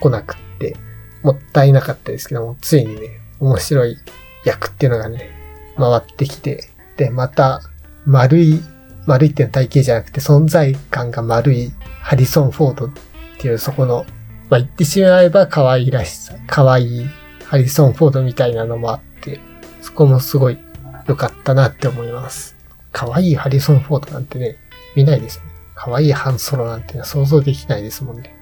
[0.02, 0.76] 来なくって、
[1.22, 3.96] もったいなかったですけども、ついにね、面白い
[4.44, 5.30] 役っていうのがね、
[5.76, 7.60] 回ってきて、で、また、
[8.04, 8.60] 丸い、
[9.06, 12.90] 丸いっていうのは体型じゃなくて存在感が丸いハリソン・フォードっ
[13.38, 14.04] ていうそこの、
[14.50, 17.06] まあ、言ってしまえば可愛いらしさ、可愛い
[17.46, 19.40] ハリソン・フォードみたいなのもあって、
[19.80, 20.58] そこもすごい
[21.06, 22.56] 良かったなって思います。
[22.92, 24.56] 可愛いハリソン・フォードなんてね、
[24.96, 25.44] 見ないですね。
[25.74, 28.34] 可愛いハンソロなんて想像できないですもんね。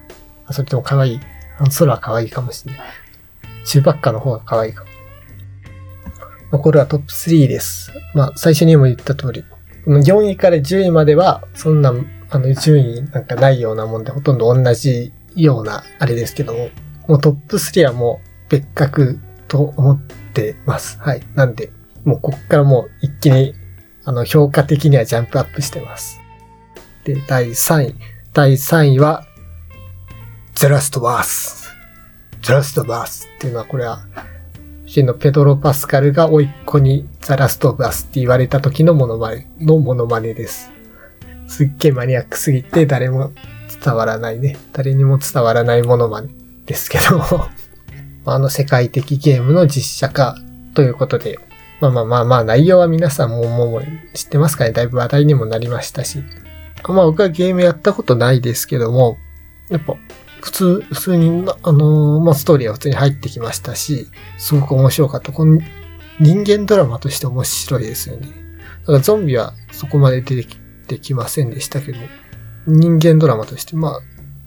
[0.50, 1.20] それとも可愛い。
[1.60, 2.80] ハンソロは可愛いかもしれない。
[3.66, 4.90] 中ばっかの方が可愛いかも。
[6.52, 7.92] 残るはトップ3です。
[8.14, 9.44] まあ、最初にも言った通り、
[9.84, 11.92] この4位から10位までは、そんな、
[12.30, 16.70] あの、順位なんかないようなもんで、ほとんど同じような、あれですけども、
[17.08, 20.00] もうトップ3はもう別格と思っ
[20.32, 20.98] てます。
[20.98, 21.20] はい。
[21.34, 21.72] なんで、
[22.04, 23.54] もうこっからもう一気に、
[24.06, 26.22] あの、評価的にはジャンプアップしてます。
[27.04, 27.94] で、第3位。
[28.32, 29.26] 第3位は、
[30.60, 31.72] ゼラストバース。
[32.42, 34.04] ゼラストバースっていうのは、これは、
[34.84, 40.70] 主のペドロ・パスカルが甥っ子にザ・ラスト・オブ・アスって言われた時のモノマネ、のモノマネです。
[41.48, 43.32] すっげえマニアックすぎて誰も
[43.82, 44.58] 伝わらないね。
[44.74, 46.28] 誰にも伝わらないモノマネ
[46.66, 47.24] ですけど
[48.30, 50.36] あの世界的ゲームの実写化
[50.74, 51.38] ということで、
[51.80, 56.22] まあまあまあまあ内容は皆さんももう知ってますかねだいぶ話題にもなりましたし。
[56.86, 59.16] まあ僕はゲームやったことないですけども、
[59.70, 59.96] やっぱ
[60.40, 61.28] 普通、普通に、
[61.62, 65.32] あのー、まあ、ストーリーは普通に入ってきましたし、すごく面白かった。
[65.32, 65.60] この
[66.18, 68.28] 人間ドラマとして面白いですよね。
[68.80, 71.98] だからゾンビはそこまで出てきてきませんでしたけど、
[72.66, 74.00] 人間ドラマとして、ま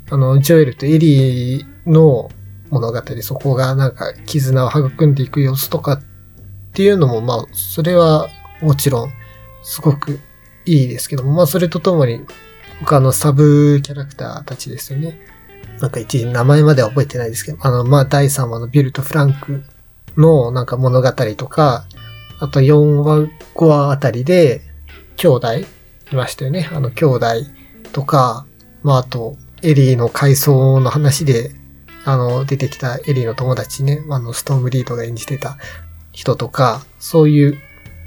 [0.10, 2.30] あ、あの、ジョエルとエリーの
[2.70, 6.02] 物語、そこがなんか絆を育んでいく様子とかっ
[6.74, 8.30] ていうのも、まあ、それは
[8.62, 9.14] もちろん
[9.64, 10.20] すごく
[10.66, 12.22] いいですけども、まあ、それとともに
[12.80, 15.20] 他のサブキャラクターたちですよね。
[15.84, 19.64] なんか一時名前までは覚えてないですけど、あの、まあ、第3話のビルとフランク
[20.16, 21.84] のなんか物語とか、
[22.40, 24.62] あと4話、5話あたりで、
[25.18, 25.66] 兄弟い
[26.14, 26.70] ましたよね。
[26.72, 27.28] あの、兄弟
[27.92, 28.46] とか、
[28.82, 31.52] まあ、あと、エリーの回想の話で、
[32.06, 35.58] あの、出てきたエリーの友達ね、あの、ストームリードが演じてた
[36.14, 37.58] 人とか、そういう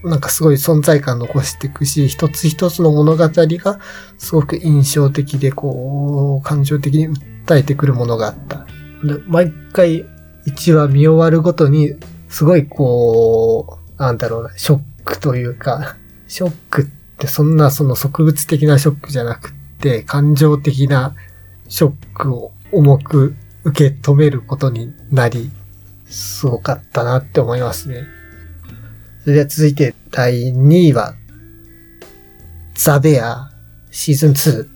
[0.03, 3.81] なんかすごい存在感残していくし、一つ一つの物語が
[4.17, 8.67] すごく印象的で、こう、感情的に訴えてくるものがあった。
[9.05, 10.05] で毎回
[10.47, 11.95] 1話見終わるごとに、
[12.29, 15.97] すごいこう、なんだろうな、ショックというか、
[16.29, 16.85] ショックっ
[17.19, 21.15] てそんなその植物的なショックじゃなくって、感情的な
[21.69, 25.51] ショックを重く受け止めることになり、
[26.09, 28.05] すごかったなって思いますね。
[29.23, 31.15] それでは続いて第2位は、
[32.75, 33.51] ザ・ベア
[33.91, 34.76] シーズン2。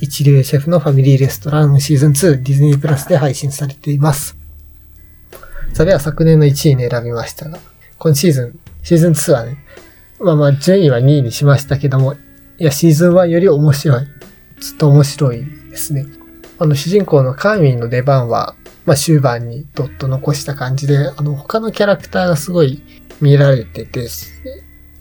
[0.00, 4.36] 一流シェフのファミリーレストランシーズン2ディズニープラスで配信されています。
[5.72, 7.58] ザ・ベア昨年の1位に選びましたが、
[7.98, 9.58] 今シーズン、シーズン2はね、
[10.20, 12.14] まあまあ順位は2位にしましたけども、
[12.58, 14.06] いや、シーズン1より面白い。
[14.60, 16.06] ずっと面白いですね。
[16.58, 18.56] あの、主人公のカーミンの出番は、
[18.86, 22.82] まあ終盤にドッと残した感じで、あの、他のキャラクターがすごい
[23.20, 24.08] 見られてて、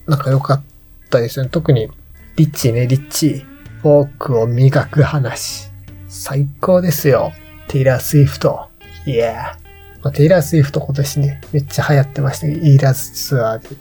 [0.06, 0.64] なんか良かっ
[1.10, 1.50] たですね。
[1.50, 1.90] 特に、
[2.36, 3.47] リッチーね、リッチー。
[3.82, 5.70] フォークを磨く話。
[6.08, 7.32] 最高ですよ。
[7.68, 8.70] テイラー・スウィフト。
[9.06, 10.12] いやー。
[10.12, 13.76] テイラー・スウィフト今年ね、めっちゃ流行ってましたけど、イーラズツアーで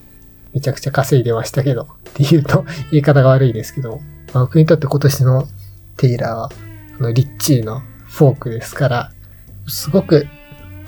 [0.53, 4.01] めちゃくちゃ稼いでましたけど、って言うと言い方が悪いですけど、
[4.35, 5.49] まあ、僕にとって今年の
[5.97, 6.51] テイラーは、
[6.99, 9.13] あの、リッチーのフォークですから、
[9.67, 10.27] すごく、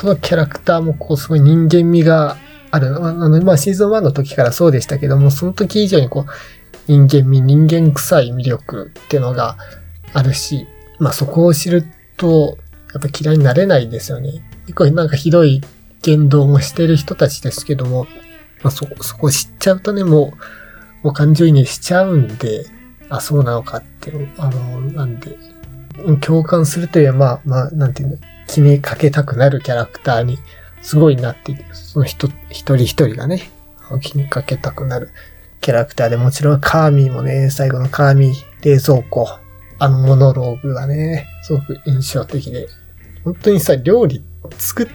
[0.02, 2.36] どのキャラクターもこう、すごい人間味が
[2.70, 2.94] ある。
[3.04, 6.32] あの、まあ、シーズン1の時からそうでしたけども、その時以上にこう、
[6.88, 9.56] 人間味、人間臭い魅力っていうのが
[10.14, 10.66] あるし、
[10.98, 11.84] まあ、そこを知る
[12.16, 12.58] と、
[12.94, 14.42] やっぱ嫌いになれないですよね。
[14.62, 15.60] 結構なんかひどい
[16.02, 18.06] 言動もしてる人たちですけども、
[18.62, 20.32] まあ、そ、そこ知っちゃうとね、も
[21.02, 22.64] う、もう感情移入しちゃうんで、
[23.10, 25.36] あ、そうなのかっていう、あの、なんで、
[26.20, 30.38] 共感するという、まあ、まあ、なんていうの、気にかけたくなるキャラクターに
[30.80, 31.64] すごいなっている。
[31.72, 33.50] その人、一人一人がね、
[34.00, 35.10] 気にかけたくなる
[35.60, 39.28] キャラクターで、もちろんカーミーもね、最後のカーミー冷蔵庫、
[39.78, 42.68] あのモノローグがね、すごく印象的で、
[43.24, 44.24] 本当にさ、料理
[44.56, 44.88] 作っ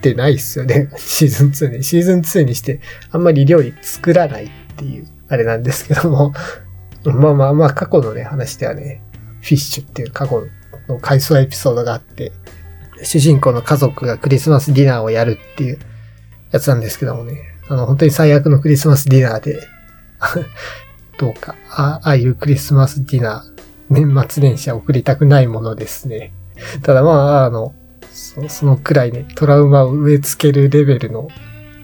[0.00, 0.90] てないっすよね。
[0.96, 1.84] シーズン2に。
[1.84, 2.80] シーズン2にして、
[3.10, 6.32] あんまり料理作らないっていう、あれなんですけども、
[7.04, 9.02] まあまあまあ、過去のね、話ではね、
[9.40, 10.46] フィッシュっていう過去
[10.88, 12.32] の回想エピソードがあって、
[13.02, 15.78] 主人公の家族がクリスマスディナーをやるっていう
[16.50, 19.60] やつなんですけどもね、あの、本当に最悪のクリスマスディナーで
[21.18, 26.32] どうか、ああいうクリスマスディナー、年末年始は送りたくないものですね。
[26.82, 27.74] ただまあ、あの、
[28.10, 31.28] そそのくらいね、トラウマを植え付けるレベルの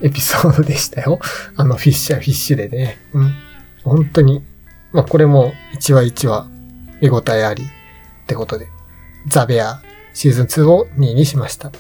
[0.03, 1.19] エピソードでしたよ。
[1.57, 2.99] あの、フィッシュはフィッシュでね。
[3.13, 3.35] うん。
[3.85, 4.45] 本当に、
[4.93, 6.49] まあこれも1話1話
[7.01, 7.67] 見応えありっ
[8.27, 8.69] てことで、
[9.29, 9.83] ザベア
[10.15, 11.71] シーズン2を2位にしました。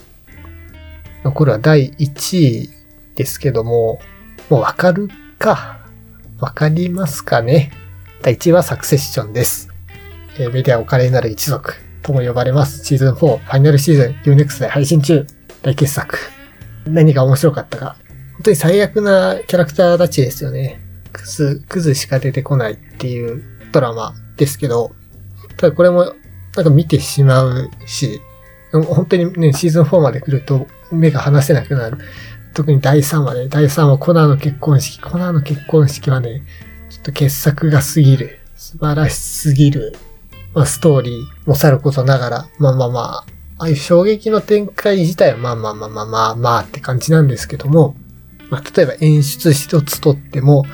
[1.24, 2.70] 残るは第1位
[3.14, 4.00] ですけども、
[4.48, 5.75] もうわかるか。
[6.38, 7.70] わかりますかね？
[8.22, 9.70] 第1位はサクセッションです。
[10.38, 12.84] えー、メディアお金になる一族とも呼ばれます。
[12.84, 15.26] シーズン4、ファイナルシーズン、Unext で配信中、
[15.62, 16.18] 大傑作。
[16.86, 17.96] 何が面白かったか。
[18.34, 20.78] 本当に最悪なキャラクターたちですよね。
[21.12, 24.94] クズ、クズしか出てこないっていうドラマですけど、
[25.56, 26.14] ただこれも
[26.54, 28.20] なんか見てしまうし、
[28.72, 31.96] 本当にね、シーズン4まで来ると目が離せなくなる。
[32.56, 34.98] 特に第3話ね、第3話コナーの結婚式。
[34.98, 36.40] コナーの結婚式はね、
[36.88, 38.38] ちょっと傑作が過ぎる。
[38.54, 39.94] 素晴らしすぎる。
[40.54, 43.26] まあ、ストーリーもさることながら、まあまあまあ、
[43.58, 47.94] ああいう衝撃の展開自体はまあまあまあまあまあまあって感じなんですけども、
[48.48, 50.64] まあ例えば演出一つとっても、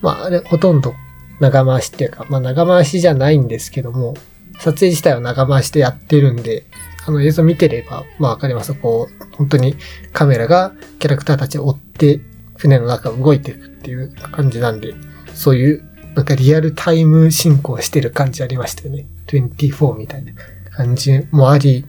[0.00, 0.92] まああれほとんど
[1.38, 4.14] 長回しっていうか、まあ長回しじゃないんですけども、
[4.58, 6.64] 撮影自体は長回しでやってるんで、
[7.04, 8.74] あの映像見てれば、まあわかります。
[8.74, 9.76] こう、本当に
[10.12, 12.20] カメラがキャラクターたちを追って
[12.56, 14.94] 船の中を動いていくっていう感じなんで、
[15.34, 15.84] そういう
[16.14, 19.06] なんかリアルタイム進行してる感じありましたよね。
[19.26, 20.32] 24みたいな
[20.70, 21.86] 感じもあり、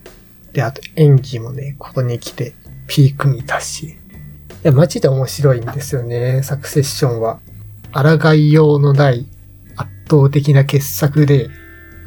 [0.54, 2.54] で、あと演技もね、ここに来て
[2.88, 3.86] ピークに達し。
[3.88, 3.95] い
[4.63, 7.39] や、マジで面白いんですよね、サクセッションは。
[7.91, 9.28] 抗いようのない
[9.76, 11.49] 圧倒的な傑作で、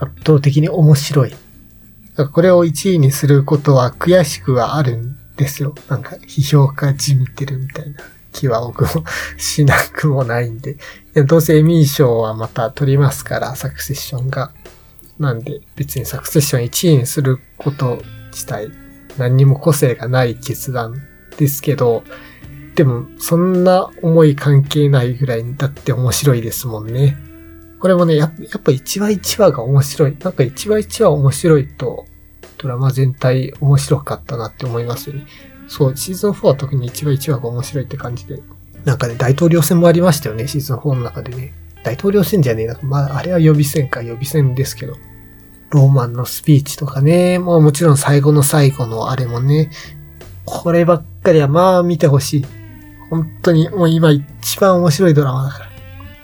[0.00, 1.34] 圧倒的に面白い。
[2.24, 5.74] これを1位にすることは悔しくはあるんですよ。
[5.88, 7.96] なんか、批評家じみてるみたいな
[8.32, 9.04] 気は僕も
[9.36, 10.76] しなくもないんで。
[11.26, 14.52] どうせエミー賞はまた取りますから、サクセッションが。
[15.18, 18.02] なんで、別にサクセッション1位にすること
[18.32, 18.70] 自体、
[19.18, 21.02] 何にも個性がない決断
[21.38, 22.02] ですけど、
[22.74, 27.16] でも、そんな思い関係ないぐらいだって面白いですもんね。
[27.80, 30.16] これもね、ややっぱ1話1話が面白い。
[30.22, 32.06] なんか1話1話面白いと、
[32.58, 35.26] ドラマ全体面白かったなって思いますよね。
[35.68, 38.42] そう、シーズン4は特に1話1話が面白いって感じで。
[38.84, 41.52] なんかね、大統領選もありましたよね、シーズン4の中でね。
[41.84, 42.78] 大統領選じゃねえな。
[42.82, 44.96] まあ、あれは予備選か、予備選ですけど。
[45.70, 49.70] ローマンのスピーチとかね、もうもちろん最後の最後のあれもね、
[50.44, 52.46] こればっかりはまあ見てほしい。
[53.10, 55.75] 本当にもう今一番面白いドラマだから。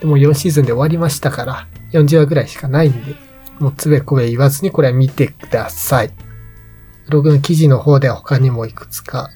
[0.03, 3.15] でも4シーズンで終わりましたから、40話ぐらいしかないんで、
[3.61, 6.11] もうつべこべ言わずにこれは見てください。
[7.07, 9.31] ブログの記事の方では他にもいくつか、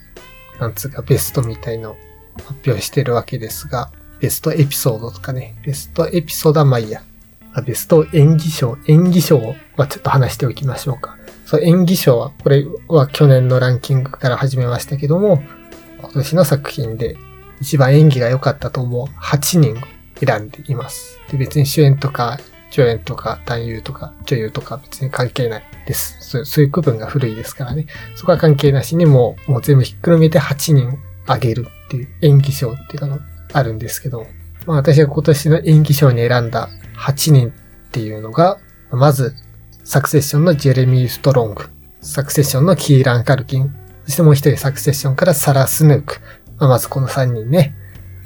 [0.59, 1.97] なんつうかベストみたいの
[2.45, 7.01] 発表してるわけですが、ベストエピソードとかね、ベストエピソードはまあいいや。
[7.65, 11.17] ベスト演技賞、演技賞はちょっと話しておきましょうか。
[11.45, 15.45] そう、演技賞は、これは去年のランキングから始めましたけども、
[16.01, 17.17] 今年の作品で
[17.61, 19.81] 一番演技が良かったと思う8人
[20.25, 21.21] 選んでいます。
[21.31, 22.39] で、別に主演とか、
[22.71, 26.17] 助演とか、男優とか、女優とか別に関係ないです。
[26.21, 27.87] そうそういう区分が古いですからね。
[28.15, 34.27] そこは関係なしにもう、もう全部ひっくるめて8人あげるっていう演技賞っていうのがあるんですけど、
[34.67, 37.53] まあ私が今年の演技賞に選んだ8人っ
[37.93, 38.59] ていうのが、
[38.91, 39.35] まず、
[39.85, 41.67] サクセッションのジェレミー・ストロング、
[42.01, 43.73] サクセッションのキーラン・カルキン、
[44.05, 46.21] そしてもう一人サクセッションからサラ・スヌーク。
[46.59, 47.75] まあ、まずこの3人ね、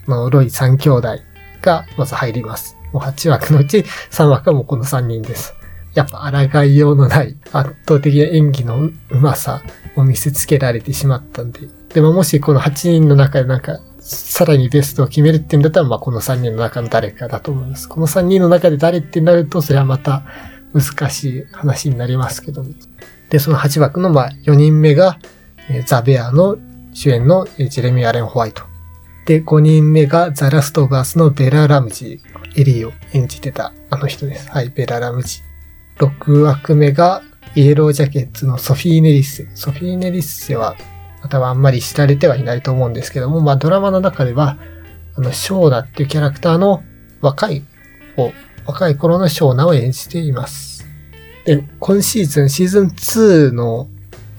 [0.07, 1.18] まあ、ロイ3兄弟
[1.62, 2.77] がまず入ります。
[2.92, 5.55] もう8枠のうち3枠はもうこの3人です。
[5.94, 9.62] やっぱ抗いようのない圧倒的な演技の上手さ
[9.96, 11.61] を見せつけられてしまったんで。
[11.92, 17.88] でももしこの8人の中でなんか、さらにベストを決めるって言うんだったら、まあこの3人の中の誰かだと思います。
[17.88, 20.23] この3人の中で誰ってなると、それはまた
[20.73, 22.75] 難しい話になりますけど、ね、
[23.29, 25.18] で、その8枠のまあ4人目が、
[25.87, 26.57] ザ・ベアの
[26.92, 28.69] 主演のジェレミー・アレン・ホワイト。
[29.26, 32.30] で、5人目がザ・ラスト・バースのベラ・ラムジー。
[32.56, 34.50] エリーを演じてたあの人です。
[34.50, 36.06] はい、ベラ・ラムジー。
[36.06, 37.22] 6枠目が
[37.54, 39.48] イエロージャケッツのソフィー・ネリッセ。
[39.54, 40.76] ソフィー・ネリッセは、
[41.22, 44.56] またはあんまり知られてはいないと思うんですけども、まあドラマの中では、
[45.16, 46.83] あの、ショーナっていうキャラクターの
[47.20, 47.64] 若い
[48.16, 48.33] 方、
[48.66, 50.87] 若い頃のショーナを演じています。
[51.44, 53.88] で、今シーズン、シーズン2の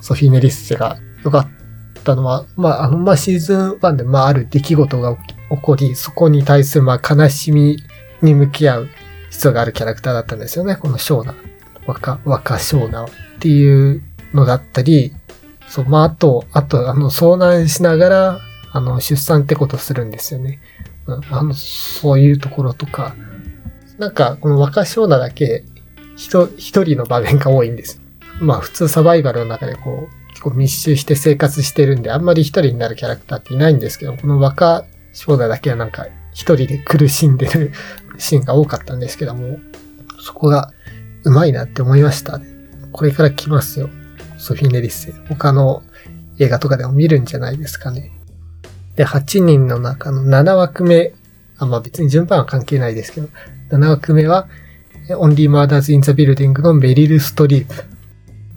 [0.01, 1.60] ソフィー・ネリッセが良かった
[2.01, 7.77] ったのは、まあ、あの、まあ、シーズン1で、まあ、ある出来事が起こり、そこに対する、まあ、悲しみ
[8.21, 8.89] に向き合う
[9.29, 10.75] 必要があるキャラクターだったんですよね。
[10.75, 11.35] このショーナ。
[11.85, 13.09] 若、若ショーナっ
[13.39, 14.03] ていう
[14.33, 15.13] のだったり、
[15.67, 18.39] そう、まあ、あと、あと、あの、遭難しながら、
[18.73, 20.59] あの、出産ってことするんですよね。
[21.07, 23.15] うんあの、そういうところとか、
[23.97, 25.63] なんか、この若ショーナだけ、
[26.15, 28.01] 一人の場面が多いんです。
[28.39, 37.71] まあ、普通サバイバルの中でこう、結構密集して生活してるんで、あんまり一人になるキャラクターっていないんですけど、この若少女だけはなんか一人で苦しんでる
[38.17, 39.59] シーンが多かったんですけども、
[40.19, 40.73] そこが
[41.25, 42.41] うまいなって思いました。
[42.91, 43.91] これから来ますよ。
[44.39, 45.13] ソフィー・ネリッセ。
[45.29, 45.83] 他の
[46.39, 48.11] 映画とかでも見るんじゃないですかね。
[48.95, 51.13] で、8人の中の7枠目、
[51.59, 53.29] あ、まあ別に順番は関係ないですけど、
[53.69, 54.47] 7枠目は、
[55.07, 57.75] Only Murders in the Building のメリル・ストリープ。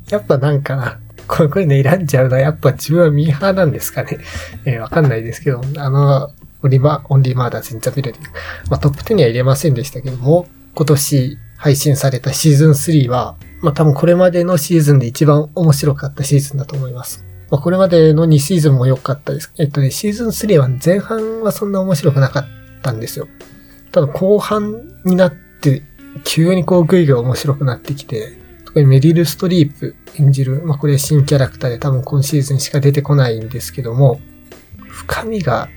[0.08, 1.00] やっぱなんかな、
[1.34, 4.18] これ、これね、選んじゃうのはやっぱ自分はミーハーなんですかね。
[4.64, 6.30] えー、わかんないですけど、あの、
[6.62, 8.22] オリマ、 Only Murders in the Building。
[8.70, 17.24] まあ、トップ10には入れませんでしたけども、今年配信されたシーズン3は、まあ、多分これまでのシーズンで一番面白かったシーズンだと思います。
[17.50, 19.52] まあ、これまでの2シーズンも良かったです。
[19.58, 22.46] えっとね、シーズン3は前半はそんな面白くなかっ
[22.82, 23.26] たんですよ。
[23.90, 25.82] ただ後半になって、
[26.22, 28.43] 急にこうグイグイ面白くなってきて、
[28.74, 34.20] 特にメリル・ストリープ演じる、まあこれ新キャラクターで多分今シーズンしか出てこないんですけども、
[34.88, 35.68] 深みが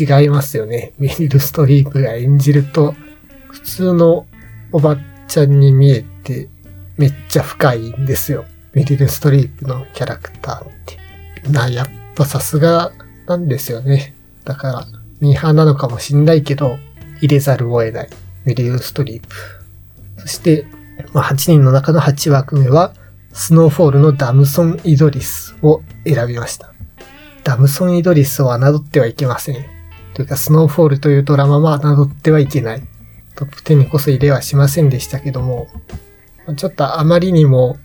[0.00, 0.94] 違いますよね。
[0.98, 2.96] メリル・ストリープが演じると、
[3.52, 4.26] 普通の
[4.72, 6.48] おばちゃんに見えて、
[6.96, 8.46] めっちゃ深いんですよ。
[8.72, 11.48] メリル・ストリープのキャラクターって。
[11.48, 12.90] な、やっぱさすが
[13.28, 14.16] なんですよね。
[14.44, 14.86] だから、
[15.20, 16.78] ミーハーなのかもしんないけど、
[17.20, 18.08] 入れざるを得ない。
[18.44, 19.28] メリル・ストリープ。
[20.16, 20.66] そして、
[21.12, 22.94] まあ、8人の中の8枠目は、
[23.32, 26.72] スノーフォールのダムソン・イドリスを選びました。
[27.42, 29.56] ダムソン・イドリスを侮ってはいけません。
[30.14, 32.82] というか、スノーフォールというドラマは侮ってはいけない。
[33.34, 35.68] トップ10にこそ入れはしませんでしたけども、
[36.56, 37.76] ちょっとあまりにも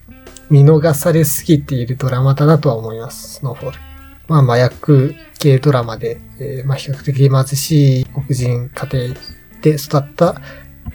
[0.49, 3.79] 見逃されすぎているドラマだなとは思います、スノーフォール。
[4.27, 9.15] まあ、麻薬系ドラマで、えー、まあ、比較的貧しい黒人家庭
[9.61, 10.41] で育った、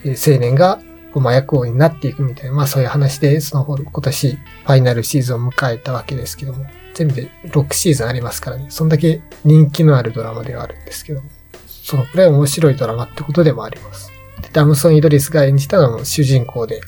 [0.05, 0.81] 青年が
[1.15, 11.31] こう麻薬王になっていくみたいな、まあそういう話で、スノーフォール今年ファイナルシーズンを迎えたわけですけども、全部で6シーズンありますからね、そんだけ人気のあるドラマではあるんですけども、
[11.67, 14.11] そのくらい面白いドラマってことでもあります。
[14.43, 16.81] でダムソン・イドリスが演じたのも主人公で、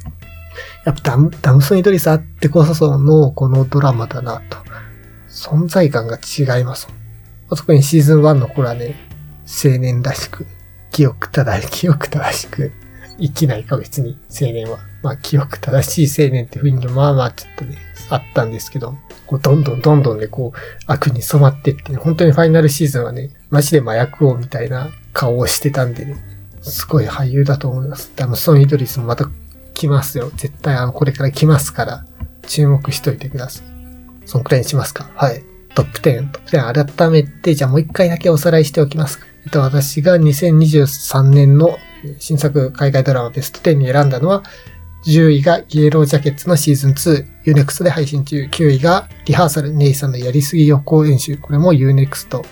[0.84, 4.66] やっぱダムダムソン・イドリスあってこそそのこのドラマだなと。
[5.28, 6.88] 存在感が違います。
[7.50, 8.96] 特にシーズン1の頃はね、
[9.46, 10.46] 青年らしく、
[10.90, 12.72] 記憶正し、記憶正しく
[13.18, 14.78] 生きないか別に青年は。
[15.02, 17.76] まあ記憶正しい青年って雰囲気まあまあちょっとね、
[18.10, 18.94] あったんですけど、
[19.26, 26.16] こうどんどんどんどんね、こう悪に染まってってね、本当にファイナルシーズンはね、マジで麻薬王みたいな顔をしてたんでね、
[26.62, 28.12] すごい俳優だと思います。
[28.16, 29.28] でもソン・イドリスもまた
[29.74, 30.30] 来ますよ。
[30.36, 32.04] 絶対あの、これから来ますから、
[32.46, 33.64] 注目しといてください。
[34.24, 35.10] そんくらいにしますか？
[35.14, 35.42] はい。
[35.74, 39.20] トップ10、トップ10改めて、じゃあもう一回だけおさらいしておきます。
[39.44, 41.76] えっと、私が2023年の
[42.18, 44.42] 新作海外ドラマベスト10に選んだのは、
[45.06, 48.42] 10位がイエロージャケッツのシーズン2、Unext で配信中。
[48.44, 51.36] 9位がリハーサル、ネイさんのやりすぎ予行演習。
[51.36, 52.42] これも Unext。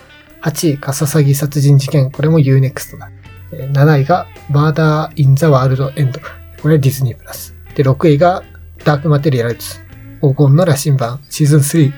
[0.41, 2.13] 8位、カササギ殺人事件。
[2.13, 3.11] これも Unext だ。
[3.51, 6.21] 7位がマーダー・イン・ザ・ワールド・エンド。
[6.63, 7.55] これディズニープラス。
[7.75, 8.45] で、6位が
[8.85, 9.81] ダーク・マテリアルズ。
[10.21, 11.25] 黄金の羅針盤。
[11.29, 11.93] シーズン3、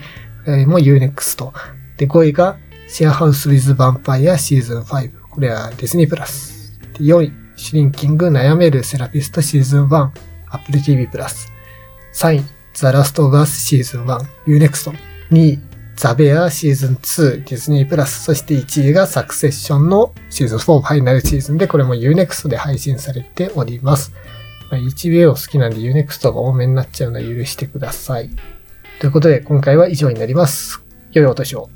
[0.47, 1.53] えー、も Unext。
[1.99, 2.57] で、5位が
[2.89, 5.11] シェアハウス・ウィズ・ヴァンパイアシーズン5。
[5.31, 6.79] これはディズニープラス。
[6.95, 10.11] で、4位、シュリンキング・悩めるセラピストシーズン1。
[10.51, 11.51] Apple TV プラス。
[12.13, 12.43] 3位、
[12.75, 14.27] ザ・ラスト・バスシーズン1。
[14.47, 14.93] Unext。
[15.31, 15.61] 2位、
[15.97, 24.13] ザ・ベアシーズン2ディズニープラス、そして1位がサクセッションのシーズン4ファイナルシーズンで、これも Unext で配信されております。
[24.71, 28.29] まあ、1秒好きなんで Unext が多めになっちゃうのは許してください。
[29.01, 30.83] ということで、今回は以上になります。
[31.13, 31.71] 良いお年を。